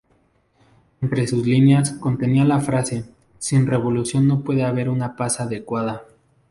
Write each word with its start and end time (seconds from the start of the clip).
Entre 1.03 1.27
sus 1.27 1.45
líneas, 1.45 1.91
contenía 1.91 2.43
la 2.43 2.59
frase 2.59 3.05
"Sin 3.37 3.67
revolución, 3.67 4.25
no 4.27 4.41
puede 4.41 4.63
haber 4.63 4.89
una 4.89 5.15
paz 5.15 5.39
adecuada". 5.39 6.01